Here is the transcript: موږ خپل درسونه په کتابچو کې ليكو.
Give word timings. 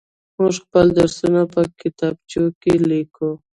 موږ 0.37 0.53
خپل 0.65 0.85
درسونه 0.97 1.41
په 1.53 1.61
کتابچو 1.81 2.43
کې 2.61 2.73
ليكو. 2.89 3.29